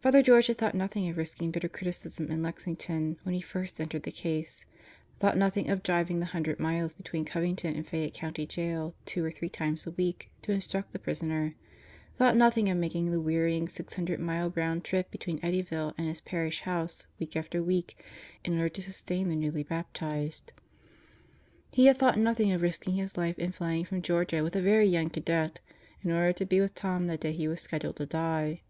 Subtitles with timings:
[0.00, 4.02] Father George had thought nothing of risking bitter criticism in Lexington when he first entered
[4.02, 4.64] the case;
[5.20, 9.30] thought nothing of driving the hundred miles between Covington and Fayette County Jail two or
[9.30, 11.54] three times a week to instruct the prisoner;
[12.16, 16.22] thought nothing of making the wearying six hundred mile round trip between Eddyville and his
[16.22, 18.02] parish house week after week
[18.44, 20.48] in order to sustain the newly baptized.
[20.48, 23.52] Into the Hands of God 187 He had thought nothing of risking his life in
[23.52, 25.60] flying from Georgia with a very young cadet
[26.02, 28.62] in order to be with Tom the day he was scheduled to die.